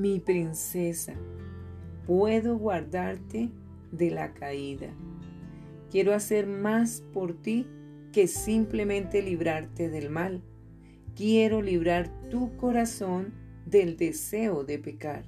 mi 0.00 0.20
princesa, 0.20 1.14
puedo 2.06 2.56
guardarte 2.56 3.50
de 3.90 4.10
la 4.10 4.32
caída. 4.32 4.88
Quiero 5.90 6.14
hacer 6.14 6.46
más 6.46 7.02
por 7.12 7.34
ti 7.34 7.66
que 8.12 8.26
simplemente 8.26 9.22
librarte 9.22 9.90
del 9.90 10.08
mal. 10.08 10.42
Quiero 11.14 11.60
librar 11.60 12.08
tu 12.30 12.56
corazón 12.56 13.34
del 13.66 13.96
deseo 13.96 14.64
de 14.64 14.78
pecar. 14.78 15.24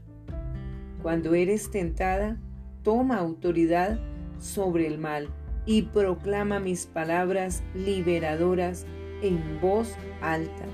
Cuando 1.03 1.35
eres 1.35 1.71
tentada, 1.71 2.41
toma 2.83 3.19
autoridad 3.19 4.01
sobre 4.39 4.87
el 4.87 4.99
mal 4.99 5.29
y 5.67 5.83
proclama 5.83 6.59
mis 6.59 6.87
palabras 6.87 7.62
liberadoras 7.75 8.87
en 9.23 9.61
voz 9.61 9.95
alta. 10.23 10.65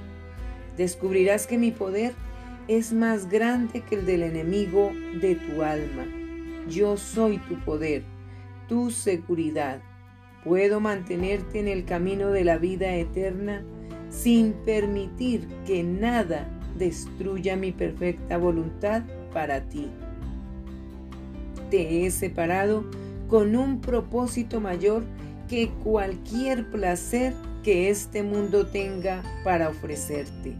Descubrirás 0.76 1.48
que 1.48 1.58
mi 1.58 1.72
poder 1.72 2.14
es 2.70 2.92
más 2.92 3.28
grande 3.28 3.80
que 3.80 3.96
el 3.96 4.06
del 4.06 4.22
enemigo 4.22 4.92
de 5.20 5.34
tu 5.34 5.62
alma. 5.62 6.06
Yo 6.68 6.96
soy 6.96 7.38
tu 7.38 7.58
poder, 7.64 8.04
tu 8.68 8.92
seguridad. 8.92 9.80
Puedo 10.44 10.78
mantenerte 10.78 11.58
en 11.58 11.66
el 11.66 11.84
camino 11.84 12.30
de 12.30 12.44
la 12.44 12.58
vida 12.58 12.94
eterna 12.94 13.64
sin 14.08 14.52
permitir 14.52 15.48
que 15.66 15.82
nada 15.82 16.48
destruya 16.78 17.56
mi 17.56 17.72
perfecta 17.72 18.38
voluntad 18.38 19.02
para 19.32 19.62
ti. 19.62 19.88
Te 21.72 22.06
he 22.06 22.10
separado 22.12 22.88
con 23.26 23.56
un 23.56 23.80
propósito 23.80 24.60
mayor 24.60 25.02
que 25.48 25.70
cualquier 25.82 26.70
placer 26.70 27.34
que 27.64 27.90
este 27.90 28.22
mundo 28.22 28.68
tenga 28.68 29.24
para 29.42 29.70
ofrecerte. 29.70 30.54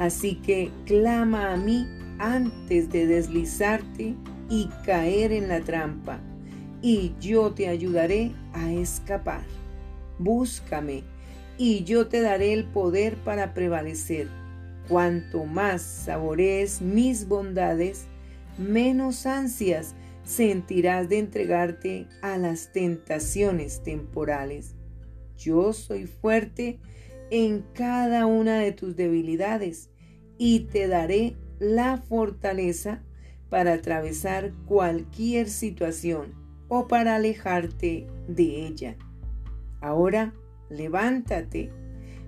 Así 0.00 0.36
que 0.36 0.70
clama 0.86 1.52
a 1.52 1.58
mí 1.58 1.86
antes 2.18 2.88
de 2.88 3.06
deslizarte 3.06 4.14
y 4.48 4.70
caer 4.86 5.30
en 5.30 5.48
la 5.48 5.60
trampa, 5.60 6.20
y 6.80 7.12
yo 7.20 7.52
te 7.52 7.68
ayudaré 7.68 8.32
a 8.54 8.72
escapar. 8.72 9.42
Búscame, 10.18 11.04
y 11.58 11.84
yo 11.84 12.08
te 12.08 12.22
daré 12.22 12.54
el 12.54 12.64
poder 12.64 13.16
para 13.16 13.52
prevalecer. 13.52 14.28
Cuanto 14.88 15.44
más 15.44 15.82
saborees 15.82 16.80
mis 16.80 17.28
bondades, 17.28 18.06
menos 18.56 19.26
ansias 19.26 19.94
sentirás 20.24 21.10
de 21.10 21.18
entregarte 21.18 22.06
a 22.22 22.38
las 22.38 22.72
tentaciones 22.72 23.82
temporales. 23.82 24.74
Yo 25.36 25.74
soy 25.74 26.06
fuerte 26.06 26.78
en 27.30 27.66
cada 27.74 28.24
una 28.24 28.58
de 28.60 28.72
tus 28.72 28.96
debilidades 28.96 29.89
y 30.42 30.60
te 30.60 30.88
daré 30.88 31.36
la 31.58 31.98
fortaleza 31.98 33.02
para 33.50 33.74
atravesar 33.74 34.54
cualquier 34.64 35.50
situación 35.50 36.32
o 36.68 36.88
para 36.88 37.16
alejarte 37.16 38.06
de 38.26 38.66
ella. 38.66 38.96
Ahora 39.82 40.32
levántate, 40.70 41.70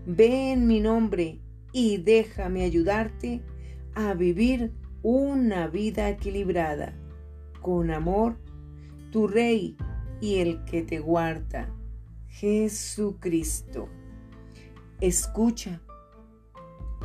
ve 0.04 0.52
en 0.52 0.66
mi 0.66 0.80
nombre 0.80 1.40
y 1.72 1.96
déjame 1.96 2.64
ayudarte 2.64 3.40
a 3.94 4.12
vivir 4.12 4.72
una 5.02 5.66
vida 5.68 6.10
equilibrada 6.10 6.94
con 7.62 7.90
amor, 7.90 8.36
tu 9.10 9.26
Rey 9.26 9.74
y 10.20 10.40
el 10.40 10.62
que 10.66 10.82
te 10.82 10.98
guarda, 10.98 11.74
Jesucristo. 12.28 13.88
Escucha, 15.00 15.80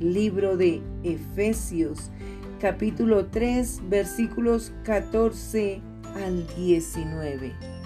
Libro 0.00 0.56
de 0.56 0.80
Efesios 1.02 2.10
capítulo 2.60 3.26
3 3.26 3.80
versículos 3.88 4.72
14 4.84 5.80
al 6.24 6.46
19. 6.56 7.77